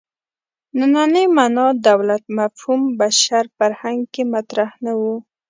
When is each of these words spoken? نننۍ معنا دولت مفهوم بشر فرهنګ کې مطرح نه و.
نننۍ 0.77 1.25
معنا 1.37 1.65
دولت 1.87 2.23
مفهوم 2.37 2.81
بشر 2.99 3.43
فرهنګ 3.57 4.01
کې 4.13 4.23
مطرح 4.33 4.69
نه 4.83 4.93
و. 4.99 5.01